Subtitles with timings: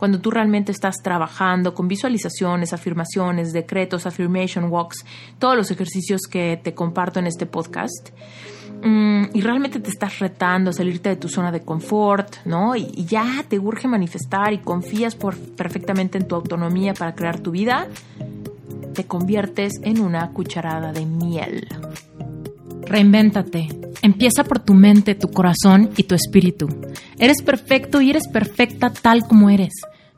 [0.00, 5.04] cuando tú realmente estás trabajando con visualizaciones, afirmaciones, decretos, affirmation walks,
[5.38, 8.08] todos los ejercicios que te comparto en este podcast.
[8.82, 12.74] Mm, y realmente te estás retando a salirte de tu zona de confort, ¿no?
[12.76, 17.86] Y, ya te urge manifestar y confías perfectamente en tu autonomía para crear tu vida,
[18.94, 21.68] te conviertes en una cucharada de miel.
[22.86, 23.68] Reinvéntate.
[24.00, 26.68] Empieza por tu mente, tu corazón y tu espíritu.
[27.18, 29.74] Eres perfecto y eres perfecta tal como eres.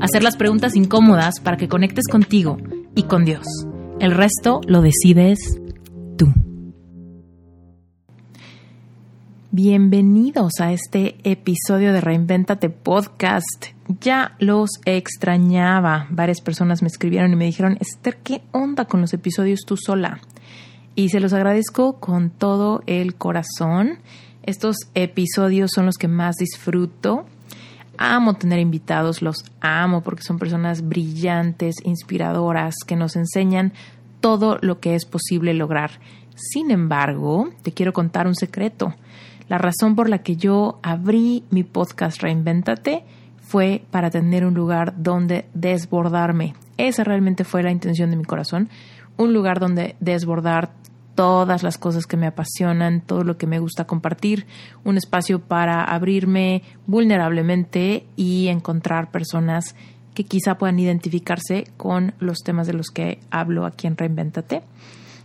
[0.00, 2.58] hacer las preguntas incómodas para que conectes contigo
[2.94, 3.46] y con Dios.
[4.00, 5.38] El resto lo decides
[6.18, 6.26] tú.
[9.50, 13.66] Bienvenidos a este episodio de Reinventate Podcast.
[14.00, 16.06] Ya los extrañaba.
[16.10, 20.20] Varias personas me escribieron y me dijeron, Esther, ¿qué onda con los episodios tú sola?
[20.94, 24.00] Y se los agradezco con todo el corazón.
[24.42, 27.26] Estos episodios son los que más disfruto.
[27.98, 33.72] Amo tener invitados, los amo porque son personas brillantes, inspiradoras, que nos enseñan
[34.20, 35.92] todo lo que es posible lograr.
[36.34, 38.94] Sin embargo, te quiero contar un secreto.
[39.48, 43.04] La razón por la que yo abrí mi podcast Reinventate
[43.40, 46.54] fue para tener un lugar donde desbordarme.
[46.76, 48.68] Esa realmente fue la intención de mi corazón.
[49.16, 50.72] Un lugar donde desbordar
[51.16, 54.46] todas las cosas que me apasionan, todo lo que me gusta compartir,
[54.84, 59.74] un espacio para abrirme vulnerablemente y encontrar personas
[60.14, 64.62] que quizá puedan identificarse con los temas de los que hablo aquí en Reinventate.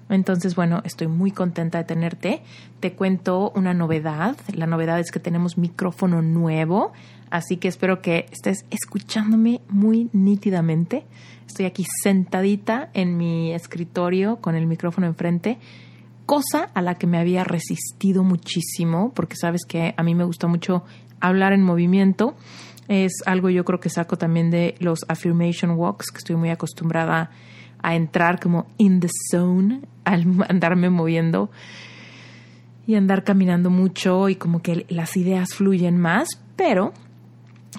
[0.09, 2.41] Entonces, bueno, estoy muy contenta de tenerte.
[2.81, 4.35] Te cuento una novedad.
[4.53, 6.91] La novedad es que tenemos micrófono nuevo,
[7.29, 11.05] así que espero que estés escuchándome muy nítidamente.
[11.47, 15.57] Estoy aquí sentadita en mi escritorio con el micrófono enfrente,
[16.25, 20.47] cosa a la que me había resistido muchísimo, porque sabes que a mí me gusta
[20.47, 20.83] mucho
[21.19, 22.35] hablar en movimiento.
[22.87, 27.31] Es algo yo creo que saco también de los affirmation walks, que estoy muy acostumbrada
[27.81, 31.51] a entrar como in the zone, al andarme moviendo
[32.87, 36.93] y andar caminando mucho y como que las ideas fluyen más, pero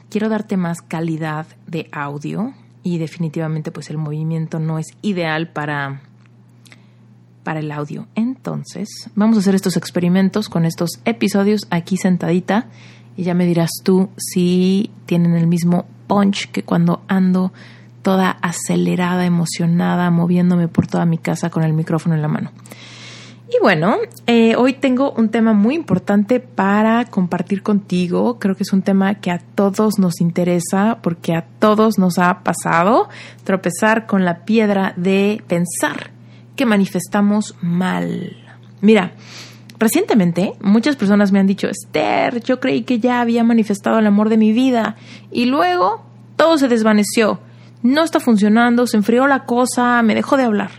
[0.08, 6.02] quiero darte más calidad de audio y definitivamente pues el movimiento no es ideal para
[7.42, 8.06] para el audio.
[8.14, 12.66] Entonces, vamos a hacer estos experimentos con estos episodios aquí sentadita
[13.16, 17.52] y ya me dirás tú si tienen el mismo punch que cuando ando
[18.02, 22.50] toda acelerada, emocionada, moviéndome por toda mi casa con el micrófono en la mano.
[23.54, 28.38] Y bueno, eh, hoy tengo un tema muy importante para compartir contigo.
[28.38, 32.44] Creo que es un tema que a todos nos interesa porque a todos nos ha
[32.44, 33.10] pasado
[33.44, 36.11] tropezar con la piedra de pensar
[36.66, 38.36] manifestamos mal.
[38.80, 39.12] Mira,
[39.78, 44.28] recientemente muchas personas me han dicho, Esther, yo creí que ya había manifestado el amor
[44.28, 44.96] de mi vida
[45.30, 46.04] y luego
[46.36, 47.40] todo se desvaneció
[47.82, 50.70] no está funcionando, se enfrió la cosa, me dejó de hablar.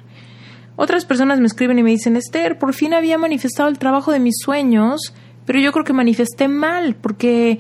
[0.76, 4.20] Otras personas me escriben y me dicen, Esther, por fin había manifestado el trabajo de
[4.20, 5.14] mis sueños,
[5.46, 7.60] pero yo creo que manifesté mal porque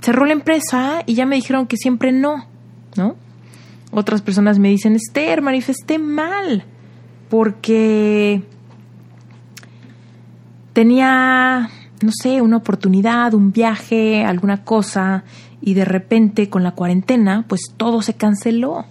[0.00, 2.46] cerró la empresa y ya me dijeron que siempre no,
[2.96, 3.16] ¿no?
[3.90, 6.64] Otras personas me dicen, Esther, manifesté mal
[7.28, 8.42] porque
[10.72, 11.70] tenía,
[12.02, 15.24] no sé, una oportunidad, un viaje, alguna cosa
[15.60, 18.84] y de repente con la cuarentena, pues todo se canceló.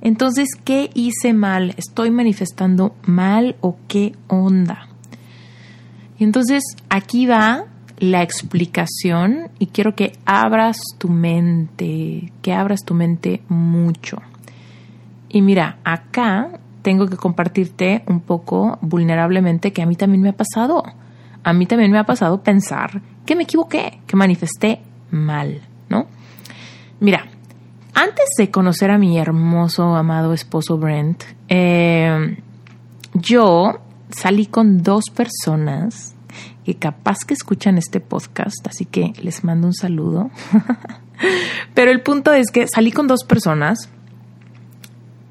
[0.00, 1.74] Entonces, ¿qué hice mal?
[1.76, 4.88] ¿Estoy manifestando mal o qué onda?
[6.18, 7.64] Y entonces aquí va
[7.98, 14.20] la explicación y quiero que abras tu mente, que abras tu mente mucho.
[15.28, 20.36] Y mira, acá tengo que compartirte un poco vulnerablemente que a mí también me ha
[20.38, 20.82] pasado.
[21.44, 24.80] A mí también me ha pasado pensar que me equivoqué, que manifesté
[25.10, 25.60] mal.
[25.90, 26.06] ¿no?
[26.98, 27.26] Mira,
[27.92, 32.38] antes de conocer a mi hermoso, amado esposo Brent, eh,
[33.12, 36.14] yo salí con dos personas
[36.64, 40.30] que capaz que escuchan este podcast, así que les mando un saludo.
[41.74, 43.90] Pero el punto es que salí con dos personas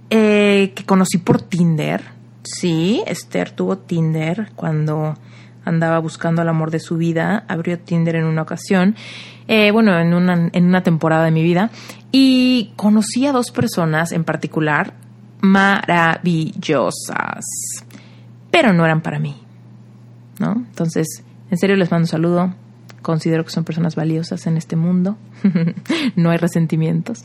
[0.10, 2.04] eh, que conocí por Tinder.
[2.44, 5.16] Sí, Esther tuvo Tinder cuando
[5.66, 8.96] andaba buscando el amor de su vida, abrió Tinder en una ocasión,
[9.48, 11.70] eh, bueno, en una, en una temporada de mi vida,
[12.12, 14.94] y conocí a dos personas en particular
[15.42, 17.46] maravillosas,
[18.50, 19.36] pero no eran para mí,
[20.40, 20.54] ¿no?
[20.54, 22.54] Entonces, en serio les mando un saludo,
[23.08, 25.16] considero que son personas valiosas en este mundo.
[26.18, 27.24] no hay resentimientos.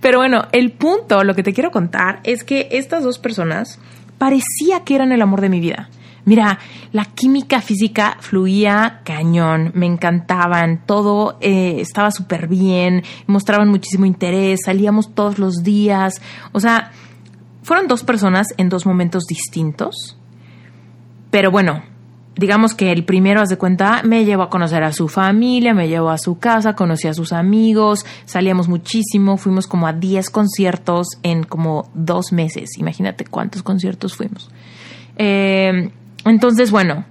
[0.00, 3.78] Pero bueno, el punto, lo que te quiero contar es que estas dos personas
[4.18, 5.88] parecía que eran el amor de mi vida.
[6.24, 6.58] Mira,
[6.90, 14.60] la química física fluía cañón, me encantaban, todo eh, estaba súper bien, mostraban muchísimo interés,
[14.64, 16.20] salíamos todos los días.
[16.50, 16.90] O sea,
[17.62, 20.18] fueron dos personas en dos momentos distintos.
[21.30, 21.84] Pero bueno,
[22.40, 25.88] digamos que el primero, haz de cuenta, me llevó a conocer a su familia, me
[25.88, 31.06] llevó a su casa, conocí a sus amigos, salíamos muchísimo, fuimos como a 10 conciertos
[31.22, 32.78] en como dos meses.
[32.78, 34.50] Imagínate cuántos conciertos fuimos.
[35.18, 35.90] Eh,
[36.24, 37.04] entonces, bueno,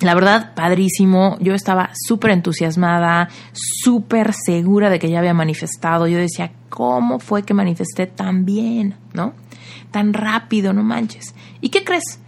[0.00, 1.36] la verdad, padrísimo.
[1.40, 6.06] Yo estaba súper entusiasmada, súper segura de que ya había manifestado.
[6.06, 8.94] Yo decía, ¿cómo fue que manifesté tan bien?
[9.12, 9.34] ¿No?
[9.90, 11.34] Tan rápido, no manches.
[11.60, 12.20] ¿Y qué crees?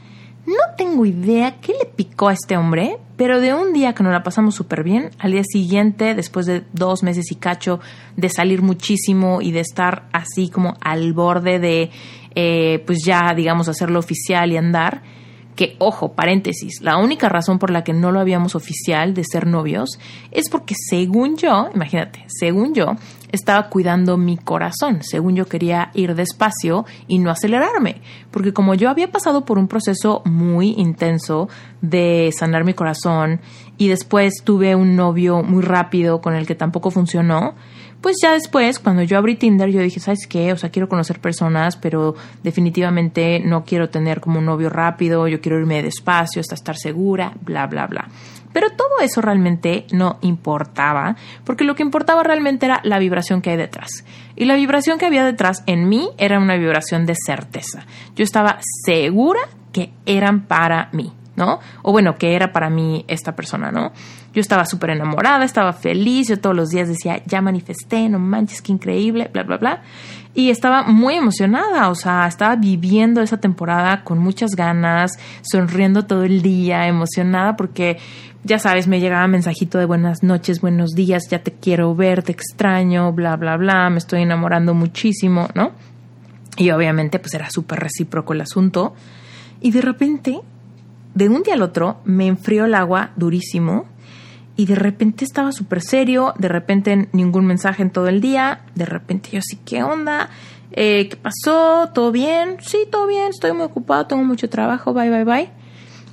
[0.46, 4.12] No tengo idea qué le picó a este hombre, pero de un día que nos
[4.12, 7.81] la pasamos súper bien, al día siguiente, después de dos meses y cacho
[8.16, 11.90] de salir muchísimo y de estar así como al borde de,
[12.34, 15.02] eh, pues ya, digamos, hacerlo oficial y andar,
[15.56, 19.47] que, ojo, paréntesis, la única razón por la que no lo habíamos oficial de ser
[19.47, 19.99] novios
[20.31, 22.97] es porque según yo, imagínate, según yo,
[23.32, 28.00] estaba cuidando mi corazón, según yo quería ir despacio y no acelerarme,
[28.31, 31.49] porque como yo había pasado por un proceso muy intenso
[31.81, 33.41] de sanar mi corazón
[33.76, 37.55] y después tuve un novio muy rápido con el que tampoco funcionó,
[38.00, 40.52] pues ya después, cuando yo abrí Tinder, yo dije, ¿sabes qué?
[40.52, 45.41] O sea, quiero conocer personas, pero definitivamente no quiero tener como un novio rápido, yo
[45.41, 48.08] quiero irme despacio hasta estar segura, bla, bla, bla.
[48.52, 51.14] Pero todo eso realmente no importaba,
[51.44, 54.05] porque lo que importaba realmente era la vibración que hay detrás.
[54.35, 57.85] Y la vibración que había detrás en mí era una vibración de certeza.
[58.17, 59.41] Yo estaba segura
[59.73, 61.12] que eran para mí.
[61.40, 61.58] ¿No?
[61.82, 63.92] O bueno, que era para mí esta persona, ¿no?
[64.32, 68.62] Yo estaba súper enamorada, estaba feliz, yo todos los días decía, ya manifesté, no manches,
[68.62, 69.82] qué increíble, bla, bla, bla.
[70.34, 76.22] Y estaba muy emocionada, o sea, estaba viviendo esa temporada con muchas ganas, sonriendo todo
[76.22, 77.98] el día, emocionada porque,
[78.44, 82.32] ya sabes, me llegaba mensajito de buenas noches, buenos días, ya te quiero ver, te
[82.32, 85.72] extraño, bla, bla, bla, me estoy enamorando muchísimo, ¿no?
[86.56, 88.94] Y obviamente pues era súper recíproco el asunto.
[89.60, 90.40] Y de repente
[91.14, 93.86] de un día al otro me enfrió el agua durísimo
[94.56, 98.84] y de repente estaba súper serio, de repente ningún mensaje en todo el día, de
[98.84, 100.28] repente yo sí, ¿qué onda?
[100.72, 101.88] Eh, ¿Qué pasó?
[101.94, 102.58] ¿Todo bien?
[102.60, 105.50] Sí, todo bien, estoy muy ocupado, tengo mucho trabajo, bye, bye, bye.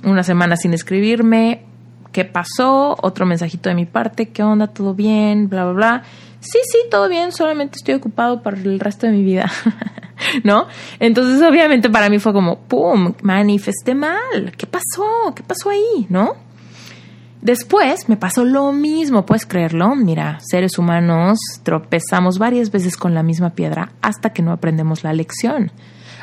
[0.02, 1.64] Una semana sin escribirme,
[2.12, 2.96] ¿qué pasó?
[3.02, 4.66] Otro mensajito de mi parte, ¿qué onda?
[4.66, 5.48] ¿Todo bien?
[5.48, 6.02] Bla, bla, bla.
[6.40, 9.50] Sí, sí, todo bien, solamente estoy ocupado para el resto de mi vida.
[10.44, 10.66] ¿no?
[10.98, 13.14] Entonces, obviamente para mí fue como, ¡pum!
[13.22, 14.52] Manifesté mal.
[14.56, 15.32] ¿Qué pasó?
[15.34, 16.06] ¿Qué pasó ahí?
[16.08, 16.34] ¿No?
[17.40, 19.94] Después me pasó lo mismo, ¿puedes creerlo?
[19.94, 25.12] Mira, seres humanos tropezamos varias veces con la misma piedra hasta que no aprendemos la
[25.12, 25.70] lección.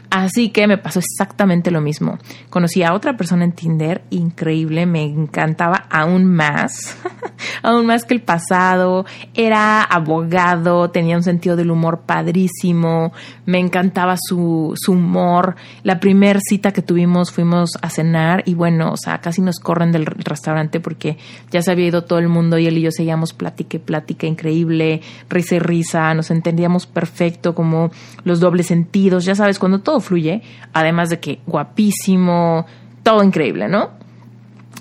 [0.09, 2.17] Así que me pasó exactamente lo mismo.
[2.49, 6.97] Conocí a otra persona en Tinder, increíble, me encantaba aún más,
[7.63, 9.05] aún más que el pasado.
[9.33, 13.13] Era abogado, tenía un sentido del humor padrísimo,
[13.45, 15.55] me encantaba su, su humor.
[15.83, 19.91] La primera cita que tuvimos fuimos a cenar y bueno, o sea, casi nos corren
[19.91, 21.17] del restaurante porque
[21.51, 24.27] ya se había ido todo el mundo y él y yo seguíamos plática y plática
[24.27, 27.91] increíble, risa y risa, nos entendíamos perfecto como
[28.23, 30.41] los dobles sentidos, ya sabes, cuando todo fluye,
[30.73, 32.65] además de que guapísimo,
[33.03, 33.91] todo increíble, ¿no?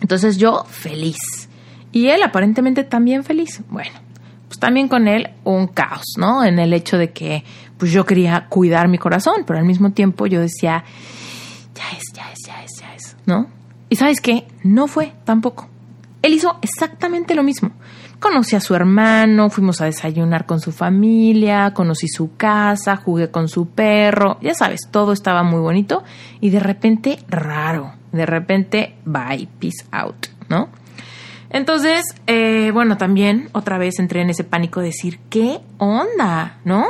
[0.00, 1.49] Entonces yo feliz.
[1.92, 3.62] Y él aparentemente también feliz.
[3.68, 3.92] Bueno,
[4.49, 6.44] pues también con él un caos, ¿no?
[6.44, 7.44] En el hecho de que
[7.78, 10.85] pues yo quería cuidar mi corazón, pero al mismo tiempo yo decía,
[11.75, 13.49] ya es, ya es, ya es, ya es, ¿no?
[13.88, 15.68] Y sabes qué, no fue tampoco.
[16.23, 17.73] Él hizo exactamente lo mismo.
[18.25, 23.49] Conocí a su hermano, fuimos a desayunar con su familia, conocí su casa, jugué con
[23.49, 26.02] su perro, ya sabes, todo estaba muy bonito
[26.40, 30.71] y de repente raro, de repente bye, peace out, ¿no?
[31.50, 36.61] Entonces, eh, bueno, también otra vez entré en ese pánico de decir, ¿qué onda?
[36.64, 36.87] ¿No?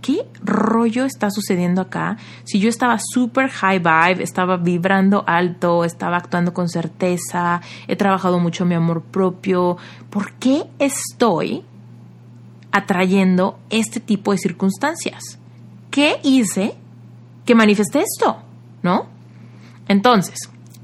[0.00, 2.16] ¿Qué rollo está sucediendo acá?
[2.44, 8.38] Si yo estaba súper high vibe, estaba vibrando alto, estaba actuando con certeza, he trabajado
[8.38, 9.76] mucho mi amor propio,
[10.10, 11.64] ¿por qué estoy
[12.72, 15.38] atrayendo este tipo de circunstancias?
[15.90, 16.74] ¿Qué hice
[17.44, 18.42] que manifesté esto?
[18.82, 19.06] ¿No?
[19.88, 20.38] Entonces,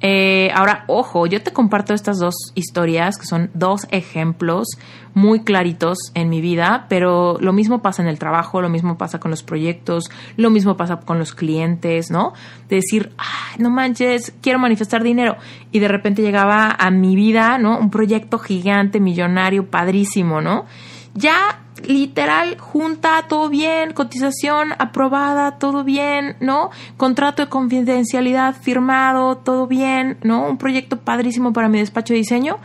[0.07, 4.69] Eh, ahora, ojo, yo te comparto estas dos historias, que son dos ejemplos
[5.15, 9.19] muy claritos en mi vida, pero lo mismo pasa en el trabajo, lo mismo pasa
[9.19, 12.35] con los proyectos, lo mismo pasa con los clientes, ¿no?
[12.69, 13.15] De decir,
[13.57, 15.37] no manches, quiero manifestar dinero.
[15.73, 17.79] Y de repente llegaba a mi vida, ¿no?
[17.79, 20.67] Un proyecto gigante, millonario, padrísimo, ¿no?
[21.15, 26.71] Ya literal, junta, todo bien, cotización aprobada, todo bien, ¿no?
[26.97, 30.49] Contrato de confidencialidad firmado, todo bien, ¿no?
[30.49, 32.59] Un proyecto padrísimo para mi despacho de diseño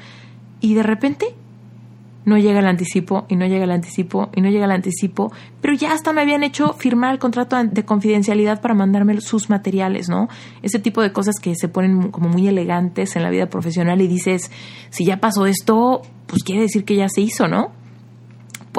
[0.62, 1.36] y de repente
[2.26, 5.74] no llega el anticipo y no llega el anticipo y no llega el anticipo, pero
[5.74, 10.30] ya hasta me habían hecho firmar el contrato de confidencialidad para mandarme sus materiales, ¿no?
[10.62, 14.08] Ese tipo de cosas que se ponen como muy elegantes en la vida profesional y
[14.08, 14.52] dices,
[14.90, 17.72] si ya pasó esto, pues quiere decir que ya se hizo, ¿no?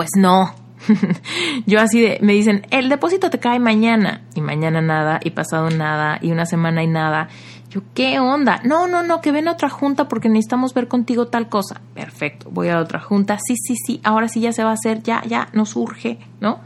[0.01, 0.55] Pues no.
[1.67, 5.69] Yo así de, me dicen, el depósito te cae mañana y mañana nada y pasado
[5.69, 7.29] nada y una semana y nada.
[7.69, 8.63] Yo, ¿qué onda?
[8.65, 11.83] No, no, no, que ven a otra junta porque necesitamos ver contigo tal cosa.
[11.93, 13.37] Perfecto, voy a otra junta.
[13.47, 16.61] Sí, sí, sí, ahora sí ya se va a hacer, ya, ya, nos urge, ¿no?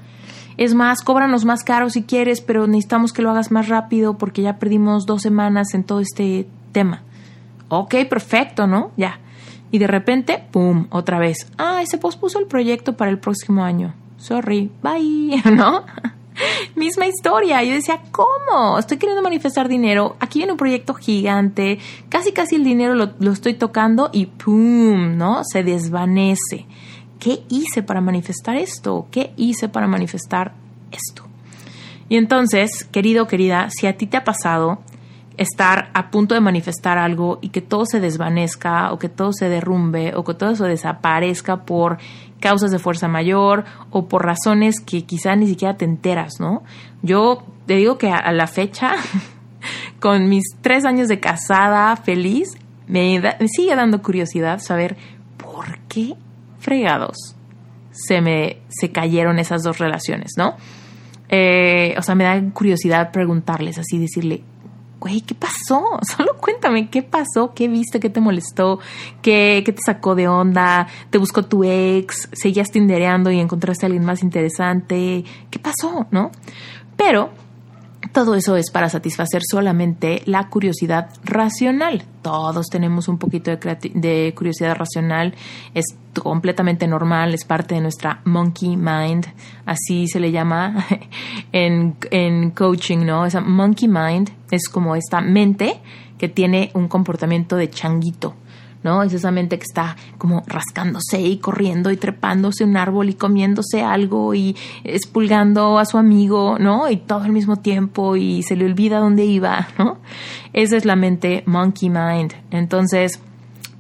[0.57, 4.43] Es más, cóbranos más caro si quieres, pero necesitamos que lo hagas más rápido porque
[4.43, 7.03] ya perdimos dos semanas en todo este tema.
[7.69, 8.93] Ok, perfecto, ¿no?
[8.97, 9.19] Ya
[9.75, 11.49] y de repente, ¡pum!, otra vez.
[11.57, 13.93] ¡Ay, se pospuso el proyecto para el próximo año!
[14.19, 15.85] Sorry, bye, ¿no?
[16.77, 17.61] Misma historia.
[17.65, 18.79] Yo decía, ¿cómo?
[18.79, 20.15] Estoy queriendo manifestar dinero.
[20.21, 21.81] Aquí viene un proyecto gigante.
[22.09, 25.17] Casi, casi el dinero lo, lo estoy tocando y ¡pum!
[25.17, 25.43] ¿No?
[25.43, 26.67] Se desvanece.
[27.19, 29.09] ¿Qué hice para manifestar esto?
[29.11, 30.55] ¿Qué hice para manifestar
[30.93, 31.25] esto?
[32.09, 34.83] Y entonces, querido, querida, si a ti te ha pasado
[35.37, 39.49] estar a punto de manifestar algo y que todo se desvanezca o que todo se
[39.49, 41.99] derrumbe o que todo eso desaparezca por
[42.41, 46.63] causas de fuerza mayor o por razones que quizá ni siquiera te enteras, ¿no?
[47.03, 48.95] Yo te digo que a la fecha,
[50.01, 54.97] con mis tres años de casada feliz, me, sigue dando curiosidad saber
[55.37, 56.15] por qué
[56.59, 57.17] fregados
[57.91, 60.57] se me se cayeron esas dos relaciones, ¿no?
[61.29, 64.43] Eh, o sea, me da curiosidad preguntarles así, decirle,
[65.05, 65.85] güey, ¿qué pasó?
[66.17, 67.53] Solo cuéntame, ¿qué pasó?
[67.55, 68.01] ¿Qué viste?
[68.01, 68.81] ¿Qué te molestó?
[69.21, 70.89] ¿Qué, qué te sacó de onda?
[71.11, 72.31] ¿Te buscó tu ex?
[72.33, 75.25] ¿Seguías tindereando y encontraste a alguien más interesante?
[75.51, 76.07] ¿Qué pasó?
[76.11, 76.31] ¿No?
[76.97, 77.29] Pero
[78.13, 82.05] todo eso es para satisfacer solamente la curiosidad racional.
[82.23, 85.35] Todos tenemos un poquito de, curiosidad racional,
[85.75, 85.85] es
[86.21, 89.27] completamente normal, es parte de nuestra monkey mind,
[89.67, 90.87] así se le llama
[91.53, 93.27] en, en coaching, ¿no?
[93.27, 95.81] Esa monkey mind es como esta mente
[96.19, 98.35] que tiene un comportamiento de changuito,
[98.85, 99.03] ¿no?
[99.03, 103.83] Es esa mente que está como rascándose y corriendo y trepándose un árbol y comiéndose
[103.83, 106.89] algo y expulgando a su amigo, ¿no?
[106.89, 109.99] Y todo al mismo tiempo y se le olvida dónde iba, ¿no?
[110.53, 112.35] Esa es la mente monkey mind.
[112.51, 113.21] Entonces,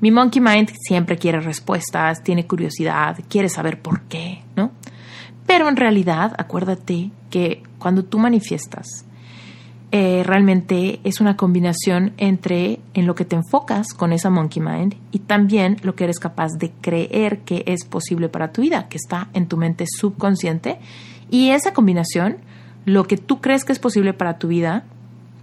[0.00, 4.72] mi monkey mind siempre quiere respuestas, tiene curiosidad, quiere saber por qué, ¿no?
[5.46, 9.04] Pero en realidad, acuérdate que cuando tú manifiestas,
[9.96, 14.96] eh, realmente es una combinación entre en lo que te enfocas con esa monkey mind
[15.12, 18.96] y también lo que eres capaz de creer que es posible para tu vida, que
[18.96, 20.80] está en tu mente subconsciente.
[21.30, 22.38] Y esa combinación,
[22.84, 24.82] lo que tú crees que es posible para tu vida,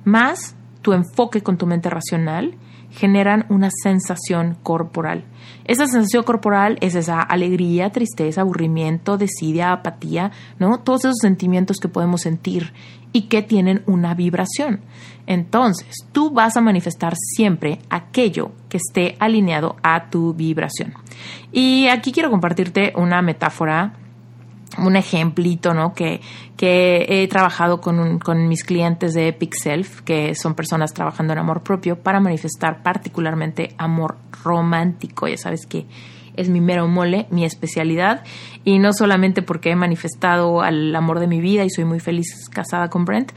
[0.04, 2.56] más tu enfoque con tu mente racional,
[2.92, 5.24] generan una sensación corporal.
[5.64, 10.80] Esa sensación corporal es esa alegría, tristeza, aburrimiento, desidia, apatía, ¿no?
[10.80, 12.74] Todos esos sentimientos que podemos sentir
[13.14, 14.82] y que tienen una vibración.
[15.28, 20.94] Entonces, tú vas a manifestar siempre aquello que esté alineado a tu vibración.
[21.52, 23.94] Y aquí quiero compartirte una metáfora
[24.78, 25.94] un ejemplito, ¿no?
[25.94, 26.22] Que,
[26.56, 31.40] que he trabajado con, con mis clientes de Epic Self, que son personas trabajando en
[31.40, 35.28] amor propio, para manifestar particularmente amor romántico.
[35.28, 35.86] Ya sabes que
[36.36, 38.24] es mi mero mole, mi especialidad.
[38.64, 42.50] Y no solamente porque he manifestado al amor de mi vida y soy muy feliz
[42.50, 43.32] casada con Brent,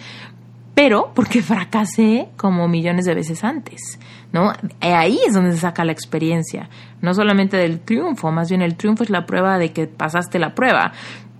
[0.74, 3.98] pero porque fracasé como millones de veces antes,
[4.32, 4.52] ¿no?
[4.80, 6.68] Ahí es donde se saca la experiencia,
[7.00, 10.54] no solamente del triunfo, más bien el triunfo es la prueba de que pasaste la
[10.54, 10.92] prueba,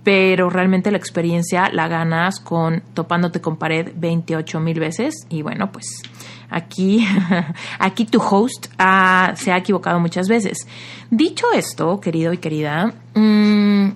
[0.05, 5.71] pero realmente la experiencia la ganas con topándote con pared 28 mil veces y bueno,
[5.71, 6.03] pues
[6.51, 7.03] aquí,
[7.79, 10.59] aquí tu host se ha equivocado muchas veces.
[11.09, 13.89] Dicho esto, querido y querida, mm,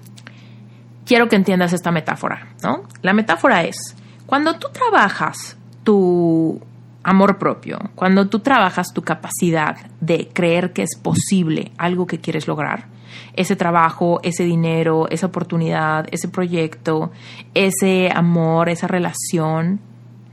[1.06, 2.86] quiero que entiendas esta metáfora, ¿no?
[3.04, 6.60] La metáfora es, cuando tú trabajas tu
[7.04, 12.48] amor propio, cuando tú trabajas tu capacidad de creer que es posible algo que quieres
[12.48, 12.88] lograr,
[13.34, 17.12] ese trabajo, ese dinero, esa oportunidad, ese proyecto,
[17.54, 19.80] ese amor, esa relación,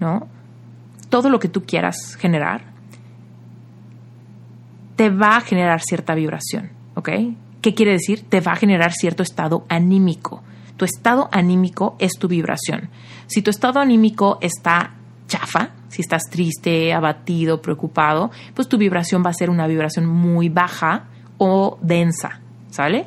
[0.00, 0.28] ¿no?
[1.08, 2.62] Todo lo que tú quieras generar,
[4.96, 7.10] te va a generar cierta vibración, ¿ok?
[7.60, 8.24] ¿Qué quiere decir?
[8.28, 10.42] Te va a generar cierto estado anímico.
[10.76, 12.90] Tu estado anímico es tu vibración.
[13.26, 14.94] Si tu estado anímico está
[15.26, 20.48] chafa, si estás triste, abatido, preocupado, pues tu vibración va a ser una vibración muy
[20.48, 21.06] baja
[21.38, 22.40] o densa,
[22.76, 23.06] ¿sale?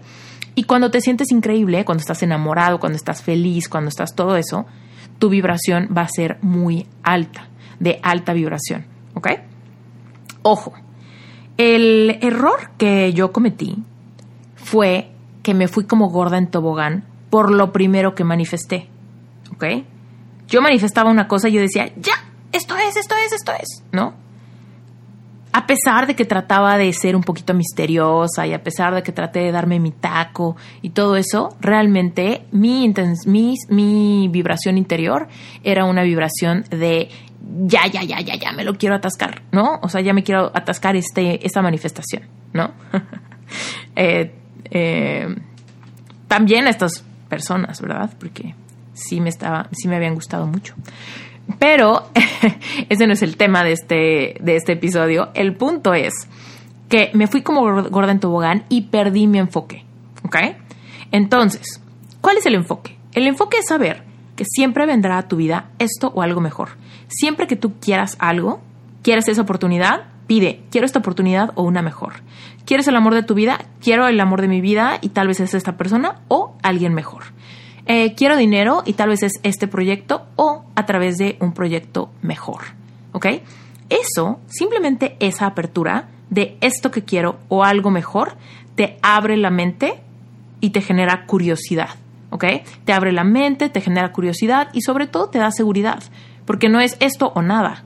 [0.56, 4.66] Y cuando te sientes increíble, cuando estás enamorado, cuando estás feliz, cuando estás todo eso,
[5.20, 7.48] tu vibración va a ser muy alta,
[7.80, 9.28] de alta vibración, ¿ok?
[10.42, 10.74] Ojo,
[11.58, 13.78] el error que yo cometí
[14.56, 15.12] fue
[15.44, 18.90] que me fui como gorda en tobogán por lo primero que manifesté,
[19.54, 19.66] ¿ok?
[20.48, 22.14] Yo manifestaba una cosa y yo decía, ya,
[22.52, 24.14] esto es, esto es, esto es, ¿no?
[25.60, 29.12] A pesar de que trataba de ser un poquito misteriosa y a pesar de que
[29.12, 32.94] traté de darme mi taco y todo eso, realmente mi,
[33.26, 35.28] mi, mi vibración interior
[35.62, 37.10] era una vibración de
[37.66, 39.80] ya, ya, ya, ya, ya, me lo quiero atascar, ¿no?
[39.82, 42.24] O sea, ya me quiero atascar este, esta manifestación,
[42.54, 42.72] ¿no?
[43.96, 44.32] Eh,
[44.70, 45.28] eh,
[46.28, 48.12] también a estas personas, ¿verdad?
[48.18, 48.56] Porque
[48.94, 50.76] sí me estaba, sí me habían gustado mucho.
[51.58, 52.10] Pero
[52.90, 55.30] ese no es el tema de este, de este episodio.
[55.34, 56.14] El punto es
[56.90, 59.86] que me fui como gorda en tobogán y perdí mi enfoque.
[60.24, 60.38] ¿Ok?
[61.12, 61.82] Entonces,
[62.22, 62.98] ¿cuál es el enfoque?
[63.14, 64.04] El enfoque es saber
[64.36, 66.70] que siempre vendrá a tu vida esto o algo mejor.
[67.08, 68.62] Siempre que tú quieras algo,
[69.02, 72.14] quieres esa oportunidad, pide, quiero esta oportunidad o una mejor.
[72.66, 73.66] ¿Quieres el amor de tu vida?
[73.82, 77.24] Quiero el amor de mi vida y tal vez es esta persona o alguien mejor.
[77.92, 82.12] Eh, quiero dinero y tal vez es este proyecto o a través de un proyecto
[82.22, 82.62] mejor.
[83.14, 83.26] ¿Ok?
[83.90, 88.34] Eso, simplemente esa apertura de esto que quiero o algo mejor,
[88.76, 89.96] te abre la mente
[90.62, 91.90] y te genera curiosidad.
[92.30, 92.46] ¿Ok?
[92.86, 96.04] Te abre la mente, te genera curiosidad y sobre todo te da seguridad.
[96.46, 97.86] Porque no es esto o nada.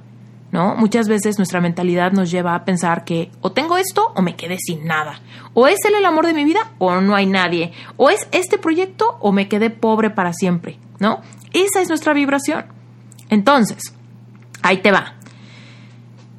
[0.54, 0.76] ¿No?
[0.76, 4.58] Muchas veces nuestra mentalidad nos lleva a pensar que o tengo esto o me quedé
[4.60, 5.20] sin nada.
[5.56, 7.74] O es él el amor de mi vida o no hay nadie.
[7.98, 11.22] O es este proyecto o me quedé pobre para siempre, ¿no?
[11.54, 12.66] Esa es nuestra vibración.
[13.30, 13.96] Entonces,
[14.62, 15.16] ahí te va.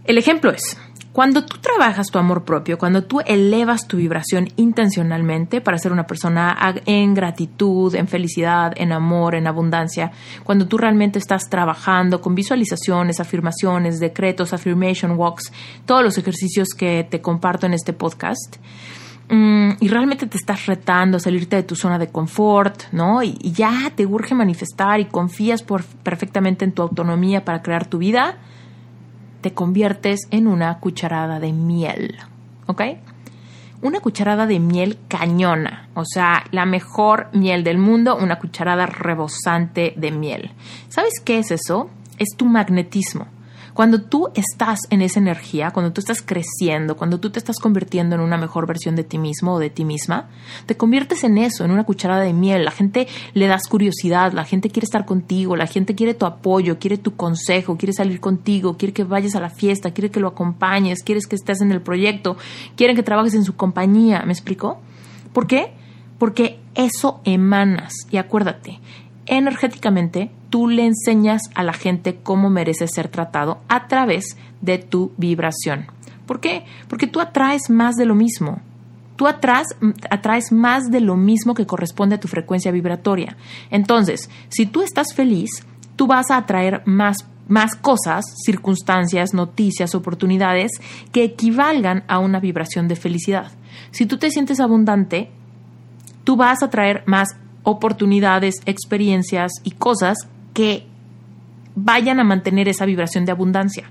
[0.04, 0.78] El ejemplo es,
[1.14, 6.08] cuando tú trabajas tu amor propio, cuando tú elevas tu vibración intencionalmente para ser una
[6.08, 10.10] persona en gratitud, en felicidad, en amor, en abundancia,
[10.42, 15.52] cuando tú realmente estás trabajando con visualizaciones, afirmaciones, decretos, affirmation walks,
[15.86, 18.56] todos los ejercicios que te comparto en este podcast,
[19.28, 23.22] mm, y realmente te estás retando a salirte de tu zona de confort, ¿no?
[23.22, 27.98] Y, ya te urge manifestar y confías por, perfectamente en tu autonomía para crear tu
[27.98, 28.36] vida,
[29.44, 32.16] te conviertes en una cucharada de miel,
[32.66, 32.80] ¿ok?
[33.82, 39.92] Una cucharada de miel cañona, o sea, la mejor miel del mundo, una cucharada rebosante
[39.98, 40.52] de miel.
[40.88, 41.90] ¿Sabes qué es eso?
[42.16, 43.26] Es tu magnetismo.
[43.74, 48.14] Cuando tú estás en esa energía, cuando tú estás creciendo, cuando tú te estás convirtiendo
[48.14, 50.28] en una mejor versión de ti mismo o de ti misma,
[50.66, 52.64] te conviertes en eso, en una cucharada de miel.
[52.64, 56.78] La gente le das curiosidad, la gente quiere estar contigo, la gente quiere tu apoyo,
[56.78, 60.28] quiere tu consejo, quiere salir contigo, quiere que vayas a la fiesta, quiere que lo
[60.28, 62.36] acompañes, quieres que estés en el proyecto,
[62.76, 64.22] quieren que trabajes en su compañía.
[64.24, 64.78] ¿Me explico?
[65.32, 65.72] ¿Por qué?
[66.18, 67.92] Porque eso emanas.
[68.12, 68.78] Y acuérdate,
[69.26, 75.12] energéticamente tú le enseñas a la gente cómo merece ser tratado a través de tu
[75.16, 75.86] vibración.
[76.26, 76.64] ¿Por qué?
[76.88, 78.60] Porque tú atraes más de lo mismo.
[79.16, 79.68] Tú atraes,
[80.10, 83.36] atraes más de lo mismo que corresponde a tu frecuencia vibratoria.
[83.70, 85.50] Entonces, si tú estás feliz,
[85.96, 90.72] tú vas a atraer más, más cosas, circunstancias, noticias, oportunidades
[91.12, 93.52] que equivalgan a una vibración de felicidad.
[93.90, 95.30] Si tú te sientes abundante,
[96.24, 100.16] tú vas a atraer más oportunidades, experiencias y cosas
[100.52, 100.86] que
[101.74, 103.90] vayan a mantener esa vibración de abundancia.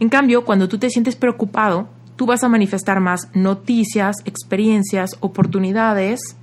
[0.00, 6.36] En cambio, cuando tú te sientes preocupado, tú vas a manifestar más noticias, experiencias, oportunidades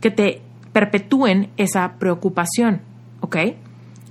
[0.00, 2.80] que te perpetúen esa preocupación,
[3.20, 3.36] ¿ok?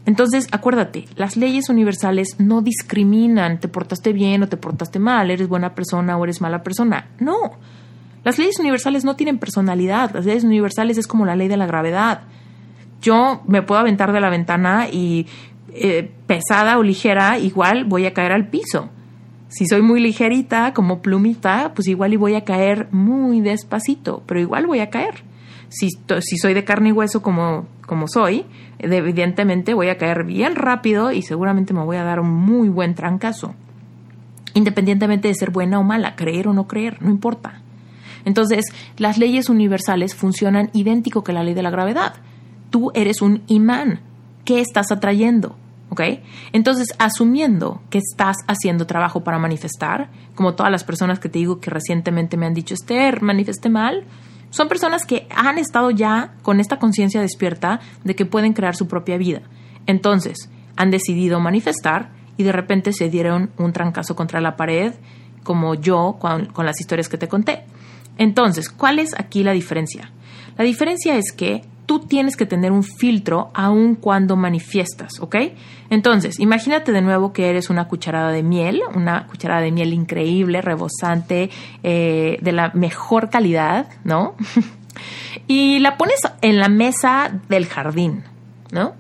[0.06, 5.48] Entonces, acuérdate, las leyes universales no discriminan, te portaste bien o te portaste mal, eres
[5.48, 7.10] buena persona o eres mala persona.
[7.20, 7.54] No,
[8.24, 11.66] las leyes universales no tienen personalidad, las leyes universales es como la ley de la
[11.66, 12.22] gravedad.
[13.02, 15.26] Yo me puedo aventar de la ventana y
[15.74, 18.90] eh, pesada o ligera, igual voy a caer al piso.
[19.48, 24.40] Si soy muy ligerita, como plumita, pues igual y voy a caer muy despacito, pero
[24.40, 25.24] igual voy a caer.
[25.70, 28.46] Si, si soy de carne y hueso como, como soy,
[28.80, 32.94] evidentemente voy a caer bien rápido y seguramente me voy a dar un muy buen
[32.94, 33.56] trancazo.
[34.54, 37.61] Independientemente de ser buena o mala, creer o no creer, no importa.
[38.26, 38.66] Entonces,
[38.98, 42.16] las leyes universales funcionan idéntico que la ley de la gravedad.
[42.70, 44.02] Tú eres un imán.
[44.46, 45.56] ¿Qué estás atrayendo?
[45.92, 46.02] ¿ok?
[46.54, 51.60] Entonces, asumiendo que estás haciendo trabajo para manifestar, como todas las personas que te digo
[51.60, 54.06] que recientemente me han dicho, Esther, manifesté mal,
[54.52, 58.88] son personas que han estado ya con esta conciencia despierta de que pueden crear su
[58.88, 59.42] propia vida.
[59.86, 64.94] Entonces, han decidido manifestar y de repente se dieron un trancazo contra la pared,
[65.44, 67.66] como yo con, con las historias que te conté.
[68.22, 70.12] Entonces, ¿cuál es aquí la diferencia?
[70.56, 75.38] La diferencia es que tú tienes que tener un filtro aun cuando manifiestas, ¿ok?
[75.90, 80.62] Entonces, imagínate de nuevo que eres una cucharada de miel, una cucharada de miel increíble,
[80.62, 81.50] rebosante,
[81.82, 84.36] eh, de la mejor calidad, ¿no?
[85.48, 88.24] y la pones en la mesa del jardín,
[88.72, 88.94] ¿no?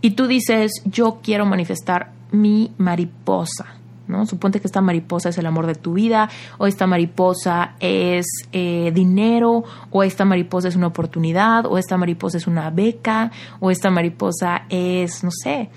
[0.00, 3.78] Y tú dices, yo quiero manifestar mi mariposa.
[4.06, 4.26] ¿No?
[4.26, 8.92] Suponte que esta mariposa es el amor de tu vida, o esta mariposa es eh,
[8.94, 13.90] dinero, o esta mariposa es una oportunidad, o esta mariposa es una beca, o esta
[13.90, 15.70] mariposa es, no sé,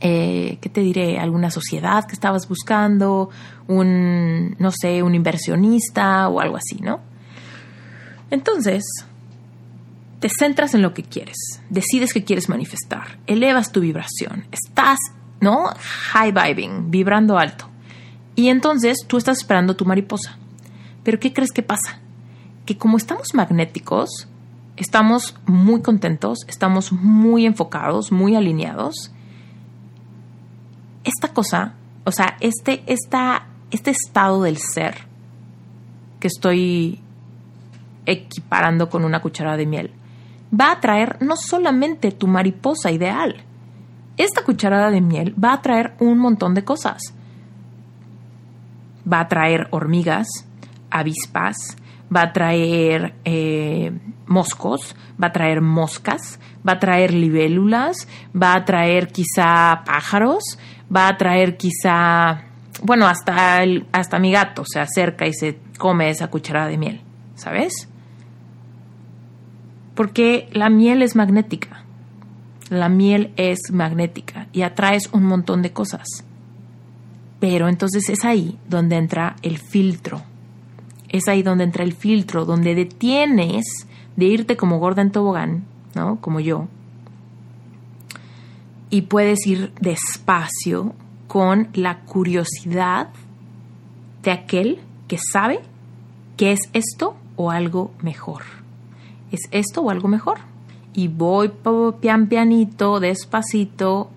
[0.00, 1.18] eh, ¿qué te diré?
[1.18, 3.30] Alguna sociedad que estabas buscando,
[3.66, 7.00] un, no sé, un inversionista o algo así, ¿no?
[8.30, 8.84] Entonces,
[10.20, 11.36] te centras en lo que quieres,
[11.70, 14.98] decides que quieres manifestar, elevas tu vibración, estás
[15.40, 15.66] ¿no?
[16.12, 17.68] High vibing, vibrando alto.
[18.34, 20.38] Y entonces tú estás esperando tu mariposa.
[21.02, 22.00] Pero ¿qué crees que pasa?
[22.64, 24.28] Que como estamos magnéticos,
[24.76, 29.12] estamos muy contentos, estamos muy enfocados, muy alineados.
[31.04, 35.06] Esta cosa, o sea, este, este estado del ser
[36.20, 37.00] que estoy
[38.04, 39.92] equiparando con una cucharada de miel,
[40.58, 43.45] va a traer no solamente tu mariposa ideal,
[44.16, 47.14] esta cucharada de miel va a traer un montón de cosas.
[49.10, 50.26] Va a traer hormigas,
[50.90, 51.76] avispas,
[52.14, 53.92] va a traer eh,
[54.26, 60.58] moscos, va a traer moscas, va a traer libélulas, va a traer quizá pájaros,
[60.94, 62.42] va a traer quizá,
[62.82, 63.60] bueno, hasta,
[63.92, 67.00] hasta mi gato se acerca y se come esa cucharada de miel,
[67.34, 67.88] ¿sabes?
[69.94, 71.85] Porque la miel es magnética.
[72.70, 76.06] La miel es magnética y atraes un montón de cosas.
[77.38, 80.22] Pero entonces es ahí donde entra el filtro.
[81.08, 86.20] Es ahí donde entra el filtro, donde detienes de irte como gorda en tobogán, ¿no?
[86.20, 86.66] Como yo.
[88.90, 90.94] Y puedes ir despacio
[91.28, 93.10] con la curiosidad
[94.22, 95.60] de aquel que sabe
[96.36, 98.42] que es esto o algo mejor.
[99.30, 100.38] ¿Es esto o algo mejor?
[100.96, 101.52] Y voy
[102.00, 104.10] pian pianito, despacito,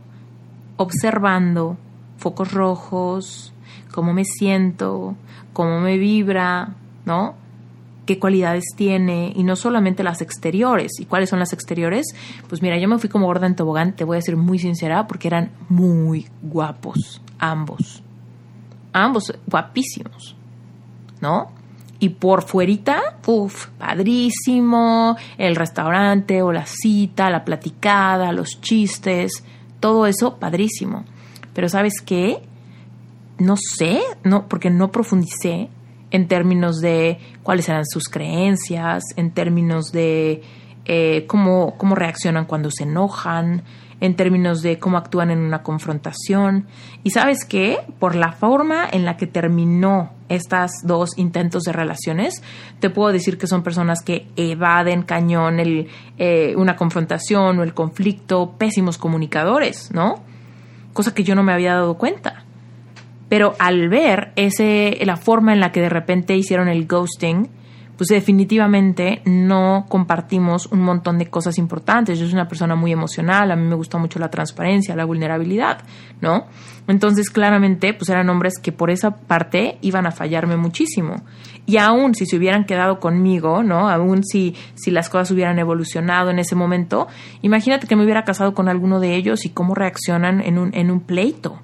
[0.77, 1.77] observando
[2.17, 3.53] focos rojos,
[3.93, 5.15] cómo me siento,
[5.53, 7.35] cómo me vibra, ¿no?
[8.05, 10.93] qué cualidades tiene y no solamente las exteriores.
[10.99, 12.07] ¿Y cuáles son las exteriores?
[12.47, 15.05] Pues mira, yo me fui como gorda en tobogán, te voy a ser muy sincera,
[15.05, 18.01] porque eran muy guapos, ambos.
[18.93, 20.35] Ambos guapísimos,
[21.21, 21.51] ¿no?
[21.99, 29.43] Y por fuerita, uff, padrísimo, el restaurante o la cita, la platicada, los chistes,
[29.79, 31.03] todo eso, padrísimo.
[31.53, 32.41] Pero ¿sabes qué?
[33.38, 35.69] No sé, no, porque no profundicé
[36.12, 40.41] en términos de cuáles eran sus creencias, en términos de
[40.85, 43.63] eh, cómo, cómo reaccionan cuando se enojan,
[44.01, 46.67] en términos de cómo actúan en una confrontación.
[47.03, 52.41] Y sabes qué, por la forma en la que terminó estas dos intentos de relaciones,
[52.79, 57.73] te puedo decir que son personas que evaden cañón el, eh, una confrontación o el
[57.73, 60.23] conflicto, pésimos comunicadores, ¿no?
[60.93, 62.43] Cosa que yo no me había dado cuenta.
[63.27, 67.49] Pero al ver ese, la forma en la que de repente hicieron el ghosting,
[67.99, 72.17] pues definitivamente no compartimos un montón de cosas importantes.
[72.17, 75.79] Yo soy una persona muy emocional, a mí me gusta mucho la transparencia, la vulnerabilidad,
[76.21, 76.45] ¿no?
[76.88, 81.25] Entonces, claramente, pues eran hombres que por esa parte iban a fallarme muchísimo.
[81.65, 83.89] Y aún si se hubieran quedado conmigo, ¿no?
[83.89, 87.09] Aún si, si las cosas hubieran evolucionado en ese momento,
[87.41, 90.89] imagínate que me hubiera casado con alguno de ellos y cómo reaccionan en un, en
[90.89, 91.59] un pleito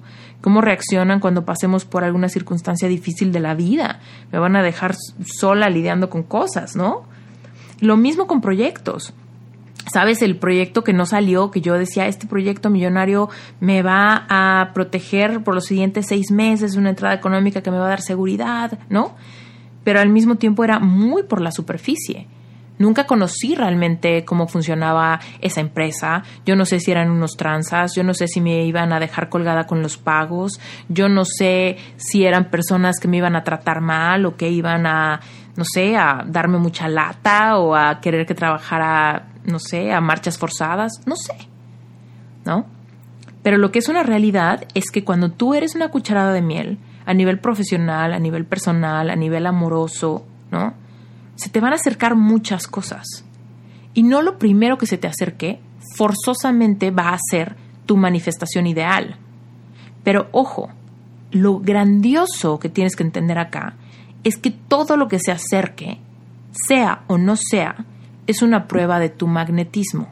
[0.46, 3.98] cómo reaccionan cuando pasemos por alguna circunstancia difícil de la vida.
[4.30, 7.02] Me van a dejar sola lidiando con cosas, ¿no?
[7.80, 9.12] Lo mismo con proyectos.
[9.92, 10.22] ¿Sabes?
[10.22, 13.28] El proyecto que no salió, que yo decía, este proyecto millonario
[13.58, 17.86] me va a proteger por los siguientes seis meses, una entrada económica que me va
[17.86, 19.16] a dar seguridad, ¿no?
[19.82, 22.28] Pero al mismo tiempo era muy por la superficie.
[22.78, 26.22] Nunca conocí realmente cómo funcionaba esa empresa.
[26.44, 29.28] Yo no sé si eran unos tranzas, yo no sé si me iban a dejar
[29.28, 33.80] colgada con los pagos, yo no sé si eran personas que me iban a tratar
[33.80, 35.20] mal o que iban a,
[35.56, 40.38] no sé, a darme mucha lata o a querer que trabajara, no sé, a marchas
[40.38, 41.48] forzadas, no sé.
[42.46, 42.64] ¿no?
[43.42, 46.78] Pero lo que es una realidad es que cuando tú eres una cucharada de miel,
[47.04, 50.74] a nivel profesional, a nivel personal, a nivel amoroso, ¿no?
[51.36, 53.24] Se te van a acercar muchas cosas.
[53.94, 55.60] Y no lo primero que se te acerque
[55.94, 59.16] forzosamente va a ser tu manifestación ideal.
[60.02, 60.70] Pero ojo,
[61.30, 63.74] lo grandioso que tienes que entender acá
[64.24, 65.98] es que todo lo que se acerque,
[66.66, 67.84] sea o no sea,
[68.26, 70.08] es una prueba de tu magnetismo.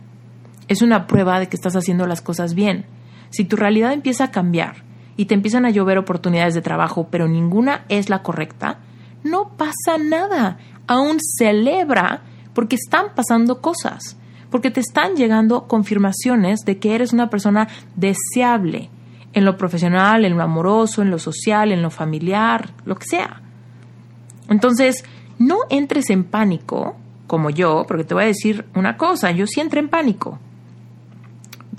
[0.68, 2.86] Es una prueba de que estás haciendo las cosas bien.
[3.30, 4.84] Si tu realidad empieza a cambiar
[5.16, 8.78] y te empiezan a llover oportunidades de trabajo, pero ninguna es la correcta,
[9.22, 10.58] no pasa nada.
[10.86, 14.16] Aún celebra porque están pasando cosas,
[14.50, 18.90] porque te están llegando confirmaciones de que eres una persona deseable
[19.32, 23.42] en lo profesional, en lo amoroso, en lo social, en lo familiar, lo que sea.
[24.48, 25.04] Entonces,
[25.38, 29.60] no entres en pánico como yo, porque te voy a decir una cosa, yo sí
[29.60, 30.38] entré en pánico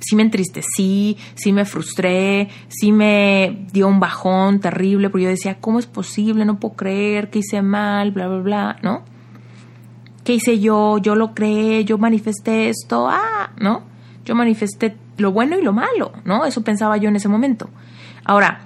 [0.05, 5.57] sí me entristecí, sí me frustré, sí me dio un bajón terrible, porque yo decía,
[5.59, 6.45] ¿cómo es posible?
[6.45, 9.03] No puedo creer que hice mal, bla, bla, bla, ¿no?
[10.23, 10.97] ¿Qué hice yo?
[10.97, 13.83] Yo lo creé, yo manifesté esto, ah, ¿no?
[14.25, 16.45] Yo manifesté lo bueno y lo malo, ¿no?
[16.45, 17.69] Eso pensaba yo en ese momento.
[18.23, 18.61] Ahora,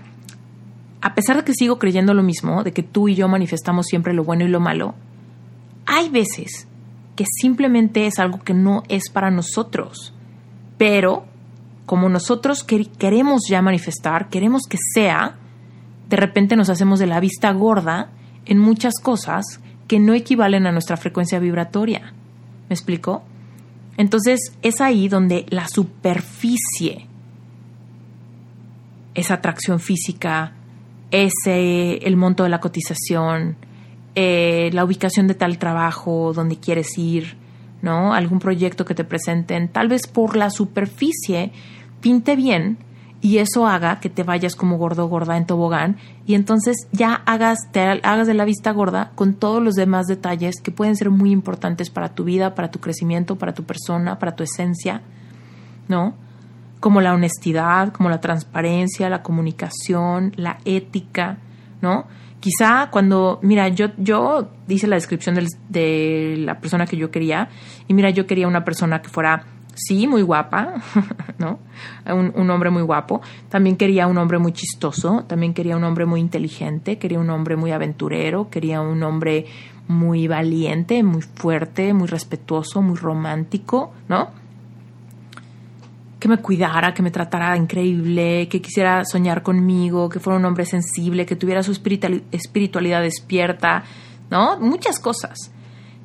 [1.02, 4.14] a pesar de que sigo creyendo lo mismo, de que tú y yo manifestamos siempre
[4.14, 4.96] lo bueno y lo malo,
[5.86, 6.68] hay veces
[7.16, 10.14] que simplemente es algo que no es para nosotros.
[10.78, 11.26] Pero
[11.90, 15.38] como nosotros queremos ya manifestar, queremos que sea,
[16.08, 18.12] de repente nos hacemos de la vista gorda
[18.46, 22.14] en muchas cosas que no equivalen a nuestra frecuencia vibratoria.
[22.70, 23.24] ¿Me explico?
[23.98, 27.08] Entonces es ahí donde la superficie,
[29.16, 30.54] esa atracción física,
[31.10, 33.56] ese, el monto de la cotización,
[34.14, 37.36] eh, la ubicación de tal trabajo, donde quieres ir,
[37.82, 38.14] ¿no?
[38.14, 41.52] Algún proyecto que te presenten, tal vez por la superficie
[42.02, 42.78] pinte bien
[43.22, 47.60] y eso haga que te vayas como gordo gorda en tobogán y entonces ya hagas,
[47.72, 51.32] te hagas de la vista gorda con todos los demás detalles que pueden ser muy
[51.32, 55.02] importantes para tu vida, para tu crecimiento, para tu persona, para tu esencia,
[55.88, 56.14] ¿no?
[56.80, 61.40] Como la honestidad, como la transparencia, la comunicación, la ética,
[61.82, 62.06] ¿no?
[62.40, 67.50] Quizá cuando, mira, yo, yo dice la descripción de la persona que yo quería
[67.90, 69.44] y mira, yo quería una persona que fuera
[69.80, 70.76] sí, muy guapa,
[71.38, 71.60] ¿no?
[72.06, 73.22] Un, hombre muy guapo.
[73.50, 77.56] También quería un hombre muy chistoso, también quería un hombre muy inteligente, quería un hombre
[77.56, 79.46] muy aventurero, quería un hombre
[79.88, 84.30] muy valiente, muy fuerte, muy respetuoso, muy romántico, ¿no?
[86.20, 90.66] Que me cuidara, que me tratara increíble, que quisiera soñar conmigo, que fuera un hombre
[90.66, 93.84] sensible, que tuviera su espiritualidad despierta,
[94.30, 94.60] ¿no?
[94.60, 95.52] Muchas cosas.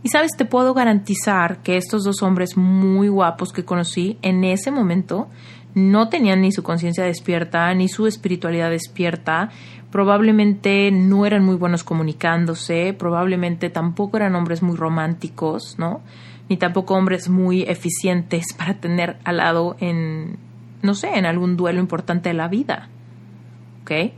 [0.05, 4.71] Y sabes, te puedo garantizar que estos dos hombres muy guapos que conocí en ese
[4.71, 5.29] momento
[5.75, 9.49] no tenían ni su conciencia despierta, ni su espiritualidad despierta,
[9.91, 16.03] probablemente no eran muy buenos comunicándose, probablemente tampoco eran hombres muy románticos, ¿no?
[16.51, 20.37] Ni tampoco hombres muy eficientes para tener al lado en,
[20.83, 22.91] no sé, en algún duelo importante de la vida.
[23.81, 24.13] ¿Ok?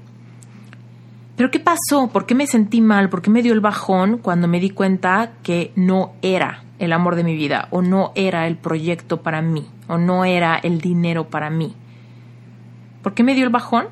[1.37, 2.09] Pero ¿qué pasó?
[2.13, 3.11] ¿Por qué me sentí mal?
[3.11, 7.15] ¿Por qué me dio el bajón cuando me di cuenta que no era el amor
[7.15, 11.29] de mi vida o no era el proyecto para mí o no era el dinero
[11.29, 11.75] para mí?
[13.03, 13.87] ¿Por qué me dio el bajón?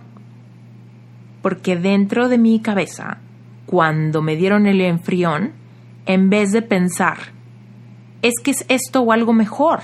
[1.42, 3.18] Porque dentro de mi cabeza,
[3.66, 5.52] cuando me dieron el enfrión,
[6.06, 7.18] en vez de pensar,
[8.22, 9.80] es que es esto o algo mejor,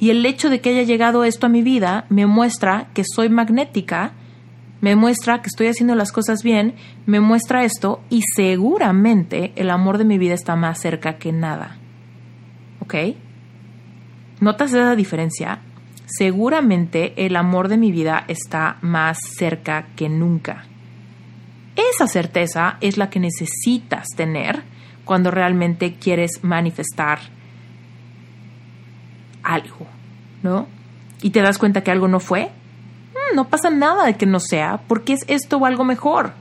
[0.00, 3.28] y el hecho de que haya llegado esto a mi vida me muestra que soy
[3.28, 4.12] magnética
[4.80, 6.74] me muestra que estoy haciendo las cosas bien,
[7.06, 11.78] me muestra esto y seguramente el amor de mi vida está más cerca que nada.
[12.80, 12.94] ¿Ok?
[14.40, 15.60] ¿Notas esa diferencia?
[16.06, 20.64] Seguramente el amor de mi vida está más cerca que nunca.
[21.74, 24.62] Esa certeza es la que necesitas tener
[25.04, 27.18] cuando realmente quieres manifestar
[29.42, 29.86] algo,
[30.42, 30.66] ¿no?
[31.22, 32.50] Y te das cuenta que algo no fue,
[33.34, 36.32] no pasa nada de que no sea, porque es esto o algo mejor.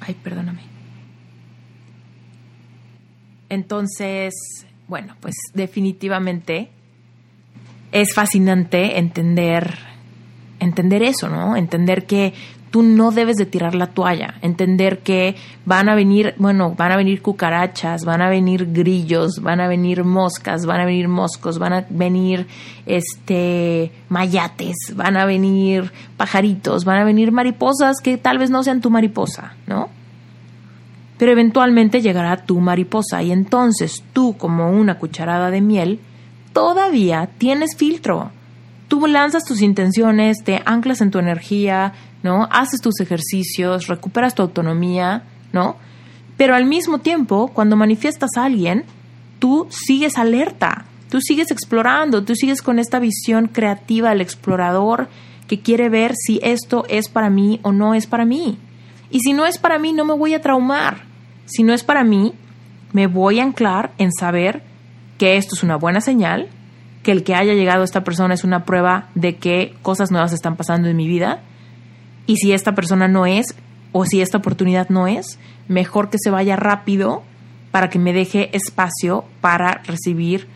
[0.00, 0.62] Ay, perdóname.
[3.48, 4.34] Entonces,
[4.88, 6.70] bueno, pues definitivamente
[7.92, 9.92] es fascinante entender
[10.62, 11.56] entender eso, ¿no?
[11.56, 12.32] Entender que
[12.72, 16.96] tú no debes de tirar la toalla, entender que van a venir, bueno, van a
[16.96, 21.74] venir cucarachas, van a venir grillos, van a venir moscas, van a venir moscos, van
[21.74, 22.46] a venir
[22.86, 28.80] este mayates, van a venir pajaritos, van a venir mariposas que tal vez no sean
[28.80, 29.90] tu mariposa, ¿no?
[31.18, 36.00] Pero eventualmente llegará tu mariposa y entonces tú como una cucharada de miel
[36.54, 38.32] todavía tienes filtro.
[38.92, 42.46] Tú lanzas tus intenciones, te anclas en tu energía, ¿no?
[42.52, 45.76] Haces tus ejercicios, recuperas tu autonomía, ¿no?
[46.36, 48.84] Pero al mismo tiempo, cuando manifiestas a alguien,
[49.38, 55.08] tú sigues alerta, tú sigues explorando, tú sigues con esta visión creativa del explorador
[55.48, 58.58] que quiere ver si esto es para mí o no es para mí.
[59.10, 61.04] Y si no es para mí, no me voy a traumar.
[61.46, 62.34] Si no es para mí,
[62.92, 64.62] me voy a anclar en saber
[65.16, 66.50] que esto es una buena señal,
[67.02, 70.56] que el que haya llegado esta persona es una prueba de que cosas nuevas están
[70.56, 71.40] pasando en mi vida.
[72.26, 73.54] Y si esta persona no es,
[73.92, 75.38] o si esta oportunidad no es,
[75.68, 77.22] mejor que se vaya rápido
[77.70, 80.46] para que me deje espacio para recibir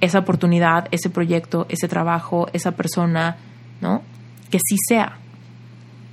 [0.00, 3.36] esa oportunidad, ese proyecto, ese trabajo, esa persona,
[3.80, 4.02] ¿no?
[4.50, 5.18] Que sí sea.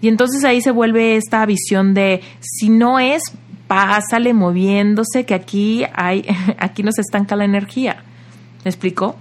[0.02, 3.22] Y entonces ahí se vuelve esta visión de si no es,
[3.68, 6.26] pásale moviéndose, que aquí hay,
[6.58, 8.04] aquí nos estanca la energía.
[8.64, 9.16] ¿Me explico?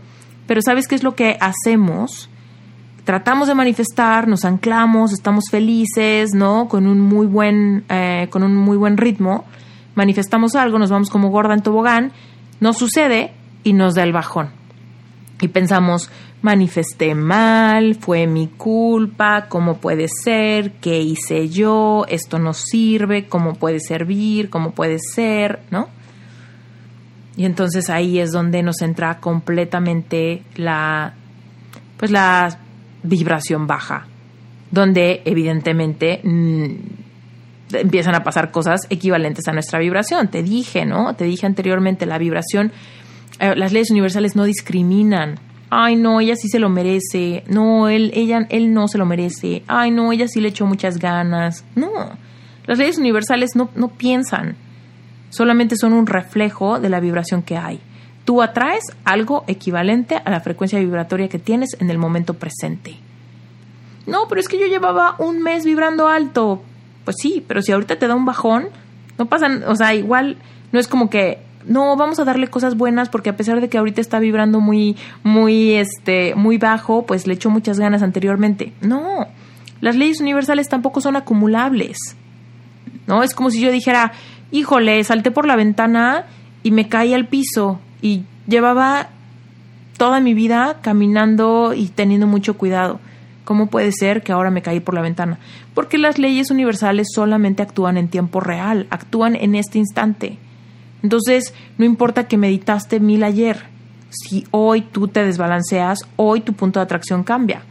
[0.51, 2.29] Pero ¿sabes qué es lo que hacemos?
[3.05, 6.67] Tratamos de manifestar, nos anclamos, estamos felices, ¿no?
[6.67, 9.45] Con un muy buen, eh, con un muy buen ritmo.
[9.95, 12.11] Manifestamos algo, nos vamos como gorda en tobogán,
[12.59, 13.33] no sucede
[13.63, 14.51] y nos da el bajón.
[15.41, 16.11] Y pensamos,
[16.43, 23.55] manifesté mal, fue mi culpa, cómo puede ser, qué hice yo, esto no sirve, cómo
[23.55, 26.00] puede servir, cómo puede ser, ¿no?
[27.41, 31.15] Y entonces ahí es donde nos entra completamente la
[31.97, 32.59] pues la
[33.03, 34.07] vibración baja,
[34.71, 36.67] donde evidentemente mm,
[37.73, 40.29] empiezan a pasar cosas equivalentes a nuestra vibración.
[40.29, 41.15] Te dije, ¿no?
[41.15, 42.73] Te dije anteriormente, la vibración,
[43.39, 45.39] eh, las leyes universales no discriminan.
[45.71, 47.45] Ay, no, ella sí se lo merece.
[47.49, 49.63] No, él, ella, él no se lo merece.
[49.67, 51.65] Ay, no, ella sí le echó muchas ganas.
[51.75, 51.91] No,
[52.67, 54.57] las leyes universales no, no piensan.
[55.31, 57.81] Solamente son un reflejo de la vibración que hay.
[58.25, 62.97] Tú atraes algo equivalente a la frecuencia vibratoria que tienes en el momento presente.
[64.07, 66.63] No, pero es que yo llevaba un mes vibrando alto.
[67.05, 68.69] Pues sí, pero si ahorita te da un bajón,
[69.19, 70.37] no pasa, o sea, igual
[70.73, 73.79] no es como que no vamos a darle cosas buenas porque a pesar de que
[73.79, 78.73] ahorita está vibrando muy muy este muy bajo, pues le echó muchas ganas anteriormente.
[78.81, 79.27] No.
[79.81, 81.99] Las leyes universales tampoco son acumulables.
[83.07, 83.23] ¿No?
[83.23, 84.13] Es como si yo dijera,
[84.53, 86.25] "Híjole, salté por la ventana
[86.63, 89.09] y me caí al piso y llevaba
[89.97, 93.01] toda mi vida caminando y teniendo mucho cuidado."
[93.45, 95.39] ¿Cómo puede ser que ahora me caí por la ventana?
[95.75, 100.39] Porque las leyes universales solamente actúan en tiempo real, actúan en este instante.
[101.03, 103.65] Entonces, no importa que meditaste mil ayer,
[104.11, 107.63] si hoy tú te desbalanceas, hoy tu punto de atracción cambia.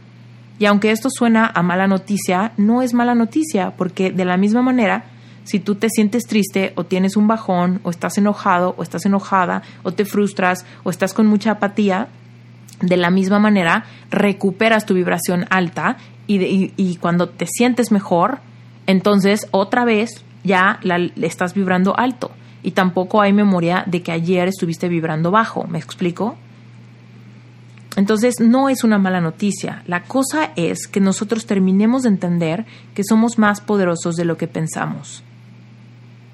[0.58, 4.60] Y aunque esto suena a mala noticia, no es mala noticia, porque de la misma
[4.60, 5.04] manera,
[5.44, 9.62] si tú te sientes triste o tienes un bajón o estás enojado o estás enojada
[9.82, 12.08] o te frustras o estás con mucha apatía,
[12.80, 18.38] de la misma manera, recuperas tu vibración alta y, cuando te sientes mejor,
[18.86, 20.78] entonces otra vez ya
[21.20, 22.30] estás vibrando alto.
[22.62, 25.66] Y tampoco hay memoria de que ayer estuviste vibrando bajo.
[25.66, 26.36] ¿Me explico?
[27.96, 29.82] Entonces no es una mala noticia.
[29.86, 34.46] La cosa es que nosotros terminemos de entender que somos más poderosos de lo que
[34.46, 35.24] pensamos.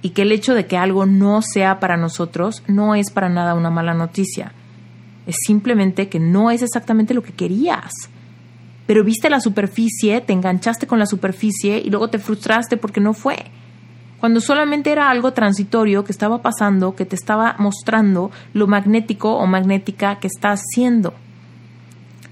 [0.06, 3.54] Y que el hecho de que algo no sea para nosotros no es para nada
[3.54, 4.52] una mala noticia
[5.26, 7.90] es simplemente que no es exactamente lo que querías.
[8.86, 13.14] Pero viste la superficie, te enganchaste con la superficie y luego te frustraste porque no
[13.14, 13.46] fue.
[14.20, 19.44] Cuando solamente era algo transitorio que estaba pasando, que te estaba mostrando lo magnético o
[19.48, 21.14] magnética que estás siendo.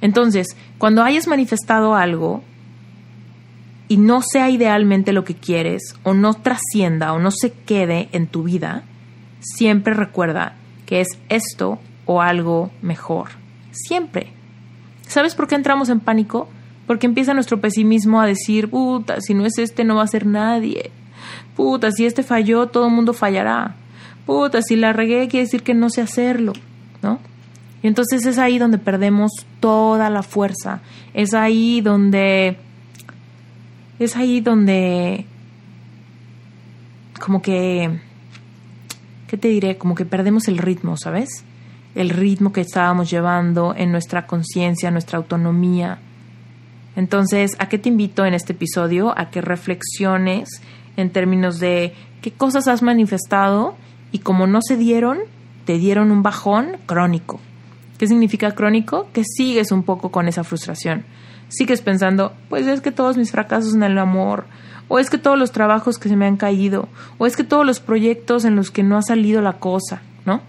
[0.01, 2.45] Entonces, cuando hayas manifestado algo
[3.89, 8.27] y no sea idealmente lo que quieres, o no trascienda o no se quede en
[8.27, 8.85] tu vida,
[9.41, 13.31] siempre recuerda que es esto o algo mejor.
[13.73, 14.33] Siempre.
[15.07, 16.49] ¿Sabes por qué entramos en pánico?
[16.87, 20.27] Porque empieza nuestro pesimismo a decir, puta, si no es este no va a ser
[20.27, 20.91] nadie.
[21.57, 23.77] Puta, si este falló, todo el mundo fallará.
[24.27, 26.53] Puta, si la regué quiere decir que no sé hacerlo,
[27.03, 27.19] ¿no?
[27.83, 30.81] Y entonces es ahí donde perdemos toda la fuerza.
[31.13, 32.57] Es ahí donde...
[33.99, 35.27] Es ahí donde...
[37.21, 38.01] Como que...
[39.29, 39.79] ¿Qué te diré?
[39.79, 41.45] Como que perdemos el ritmo, ¿sabes?
[41.95, 45.99] el ritmo que estábamos llevando en nuestra conciencia, nuestra autonomía.
[46.97, 49.17] Entonces, ¿a qué te invito en este episodio?
[49.17, 50.49] A que reflexiones
[50.97, 53.77] en términos de qué cosas has manifestado
[54.13, 55.19] y como no se dieron,
[55.65, 57.41] te dieron un bajón crónico.
[57.99, 59.09] ¿Qué significa crónico?
[59.13, 61.05] Que sigues un poco con esa frustración.
[61.57, 64.45] Sigues pensando, pues es que todos mis fracasos en el amor,
[64.89, 66.89] o es que todos los trabajos que se me han caído,
[67.19, 70.41] o es que todos los proyectos en los que no ha salido la cosa, ¿no?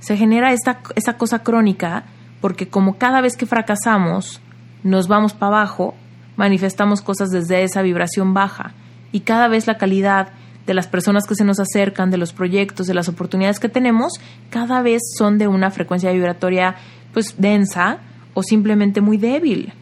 [0.00, 2.04] Se genera esta, esta cosa crónica
[2.40, 4.40] porque como cada vez que fracasamos
[4.82, 5.94] nos vamos para abajo,
[6.36, 8.72] manifestamos cosas desde esa vibración baja
[9.12, 10.30] y cada vez la calidad
[10.66, 14.14] de las personas que se nos acercan, de los proyectos, de las oportunidades que tenemos,
[14.50, 16.74] cada vez son de una frecuencia vibratoria
[17.12, 17.98] pues densa
[18.34, 19.72] o simplemente muy débil.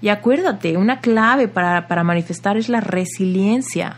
[0.00, 3.96] Y acuérdate, una clave para, para manifestar es la resiliencia.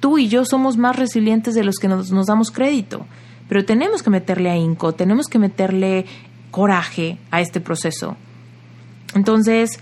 [0.00, 3.06] Tú y yo somos más resilientes de los que nos, nos damos crédito,
[3.48, 6.06] pero tenemos que meterle ahínco, tenemos que meterle
[6.50, 8.16] coraje a este proceso.
[9.14, 9.78] Entonces,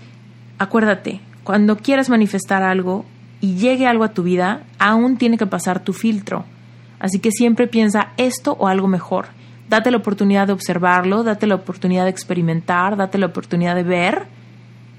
[0.57, 3.05] acuérdate, cuando quieras manifestar algo,
[3.45, 6.45] y llegue algo a tu vida, aún tiene que pasar tu filtro.
[6.99, 9.27] Así que siempre piensa esto o algo mejor.
[9.69, 14.27] Date la oportunidad de observarlo, date la oportunidad de experimentar, date la oportunidad de ver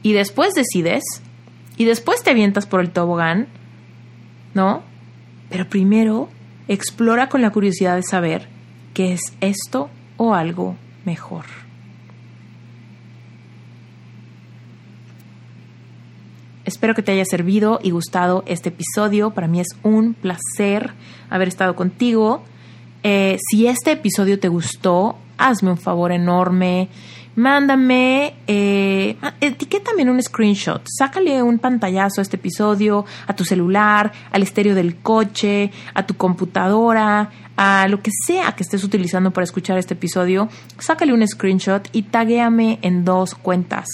[0.03, 1.05] y después decides
[1.77, 3.47] y después te avientas por el tobogán,
[4.55, 4.83] ¿no?
[5.51, 6.29] Pero primero
[6.69, 8.49] explora con la curiosidad de saber
[8.95, 11.45] qué es esto o algo mejor.
[16.65, 19.31] Espero que te haya servido y gustado este episodio.
[19.31, 20.91] Para mí es un placer
[21.31, 22.43] haber estado contigo.
[23.09, 26.89] Eh, si este episodio te gustó, hazme un favor enorme.
[27.37, 34.11] Mándame, eh, etiquétame en un screenshot, sácale un pantallazo a este episodio, a tu celular,
[34.33, 39.45] al estéreo del coche, a tu computadora, a lo que sea que estés utilizando para
[39.45, 40.49] escuchar este episodio,
[40.79, 43.87] sácale un screenshot y taguéame en dos cuentas.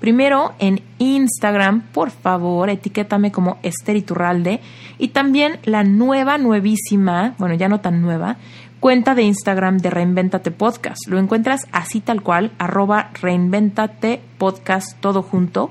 [0.00, 4.60] Primero en Instagram, por favor, etiquétame como Esther Iturralde.
[4.98, 8.38] Y también la nueva, nuevísima, bueno, ya no tan nueva,
[8.80, 11.06] cuenta de Instagram de Reinventate Podcast.
[11.06, 15.70] Lo encuentras así tal cual, arroba Reinventate Podcast, todo junto.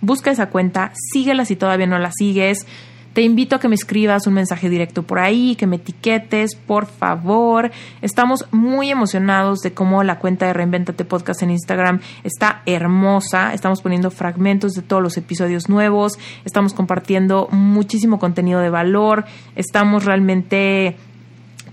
[0.00, 2.66] Busca esa cuenta, síguela si todavía no la sigues
[3.14, 6.86] te invito a que me escribas un mensaje directo por ahí, que me etiquetes, por
[6.86, 7.70] favor.
[8.02, 13.54] Estamos muy emocionados de cómo la cuenta de Reinventate Podcast en Instagram está hermosa.
[13.54, 16.18] Estamos poniendo fragmentos de todos los episodios nuevos.
[16.44, 19.24] Estamos compartiendo muchísimo contenido de valor.
[19.54, 20.96] Estamos realmente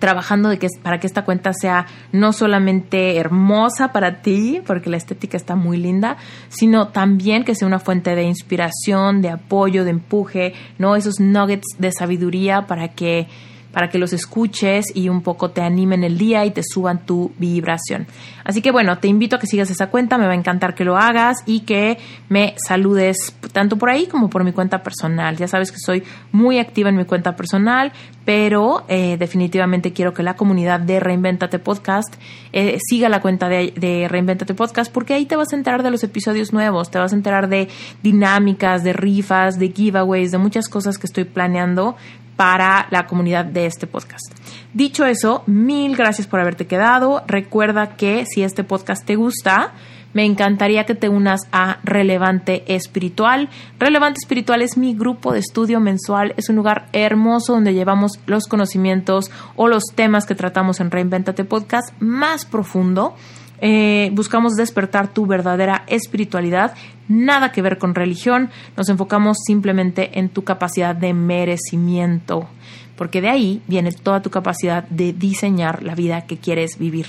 [0.01, 4.97] trabajando de que, para que esta cuenta sea no solamente hermosa para ti, porque la
[4.97, 6.17] estética está muy linda,
[6.49, 10.95] sino también que sea una fuente de inspiración, de apoyo, de empuje, ¿no?
[10.95, 13.27] Esos nuggets de sabiduría para que
[13.71, 17.31] para que los escuches y un poco te animen el día y te suban tu
[17.37, 18.07] vibración.
[18.43, 20.83] Así que bueno, te invito a que sigas esa cuenta, me va a encantar que
[20.83, 21.97] lo hagas y que
[22.29, 25.37] me saludes tanto por ahí como por mi cuenta personal.
[25.37, 27.91] Ya sabes que soy muy activa en mi cuenta personal,
[28.25, 32.15] pero eh, definitivamente quiero que la comunidad de Reinventate Podcast
[32.53, 35.91] eh, siga la cuenta de, de Reinventate Podcast porque ahí te vas a enterar de
[35.91, 37.69] los episodios nuevos, te vas a enterar de
[38.03, 41.95] dinámicas, de rifas, de giveaways, de muchas cosas que estoy planeando
[42.41, 44.33] para la comunidad de este podcast.
[44.73, 47.21] Dicho eso, mil gracias por haberte quedado.
[47.27, 49.73] Recuerda que si este podcast te gusta,
[50.13, 53.49] me encantaría que te unas a Relevante Espiritual.
[53.77, 56.33] Relevante Espiritual es mi grupo de estudio mensual.
[56.35, 61.43] Es un lugar hermoso donde llevamos los conocimientos o los temas que tratamos en Reinventate
[61.43, 63.13] Podcast más profundo
[63.61, 66.73] eh, buscamos despertar tu verdadera espiritualidad,
[67.07, 72.49] nada que ver con religión, nos enfocamos simplemente en tu capacidad de merecimiento,
[72.97, 77.05] porque de ahí viene toda tu capacidad de diseñar la vida que quieres vivir.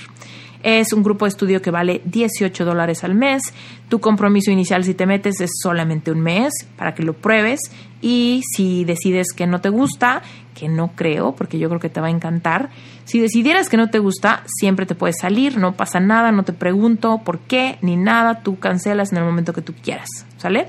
[0.63, 3.43] Es un grupo de estudio que vale 18 dólares al mes.
[3.89, 7.59] Tu compromiso inicial si te metes es solamente un mes para que lo pruebes
[8.01, 10.21] y si decides que no te gusta,
[10.55, 12.69] que no creo, porque yo creo que te va a encantar,
[13.05, 16.53] si decidieras que no te gusta, siempre te puedes salir, no pasa nada, no te
[16.53, 20.67] pregunto por qué ni nada, tú cancelas en el momento que tú quieras, ¿sale?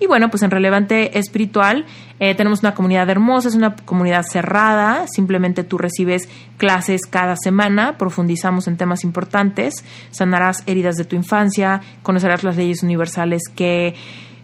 [0.00, 1.84] Y bueno, pues en Relevante Espiritual
[2.18, 7.98] eh, tenemos una comunidad hermosa, es una comunidad cerrada, simplemente tú recibes clases cada semana,
[7.98, 13.94] profundizamos en temas importantes, sanarás heridas de tu infancia, conocerás las leyes universales que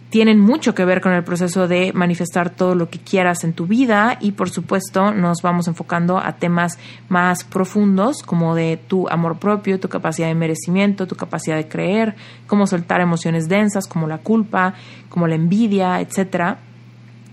[0.09, 3.67] tienen mucho que ver con el proceso de manifestar todo lo que quieras en tu
[3.67, 6.79] vida y por supuesto nos vamos enfocando a temas
[7.09, 12.15] más profundos como de tu amor propio, tu capacidad de merecimiento, tu capacidad de creer,
[12.47, 14.75] cómo soltar emociones densas como la culpa,
[15.09, 16.59] como la envidia, etcétera.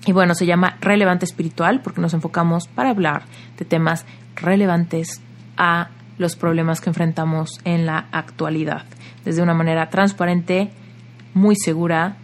[0.07, 3.22] Y bueno, se llama relevante espiritual porque nos enfocamos para hablar
[3.57, 4.05] de temas
[4.35, 5.22] relevantes
[5.57, 8.85] a los problemas que enfrentamos en la actualidad,
[9.25, 10.70] desde una manera transparente,
[11.35, 12.16] muy segura,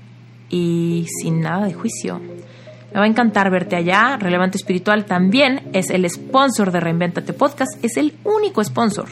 [0.51, 2.21] y sin nada de juicio.
[2.93, 4.17] Me va a encantar verte allá.
[4.17, 7.73] Relevante Espiritual también es el sponsor de Reinventate Podcast.
[7.85, 9.07] Es el único sponsor.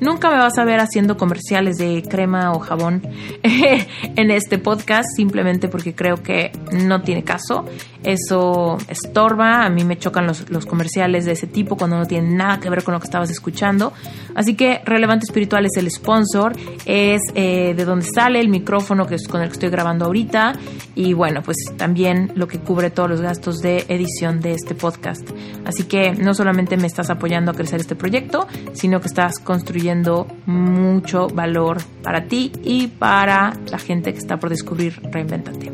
[0.00, 3.02] Nunca me vas a ver haciendo comerciales de crema o jabón
[3.42, 7.66] en este podcast, simplemente porque creo que no tiene caso.
[8.02, 9.64] Eso estorba.
[9.64, 12.70] A mí me chocan los, los comerciales de ese tipo cuando no tienen nada que
[12.70, 13.92] ver con lo que estabas escuchando.
[14.34, 16.56] Así que Relevante Espiritual es el sponsor.
[16.86, 20.54] Es eh, de donde sale el micrófono que es con el que estoy grabando ahorita.
[20.94, 25.28] Y bueno, pues también lo que cubre todos gastos de edición de este podcast.
[25.64, 30.26] Así que no solamente me estás apoyando a crecer este proyecto, sino que estás construyendo
[30.46, 35.72] mucho valor para ti y para la gente que está por descubrir Reinventate.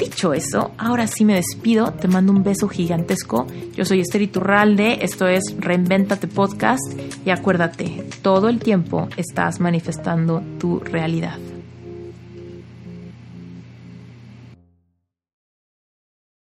[0.00, 3.46] Dicho eso, ahora sí me despido, te mando un beso gigantesco.
[3.74, 6.80] Yo soy Esther Iturralde, esto es Reinventate Podcast
[7.26, 11.36] y acuérdate, todo el tiempo estás manifestando tu realidad.